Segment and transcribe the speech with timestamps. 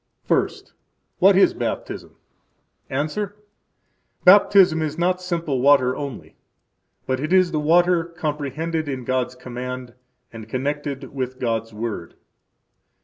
[0.23, 0.73] First.
[1.19, 2.15] What is Baptism?
[2.89, 3.35] –Answer:
[4.25, 6.35] Baptism is not simple water only,
[7.05, 9.93] but it is the water comprehended in God's command
[10.33, 12.15] and connected with God's Word.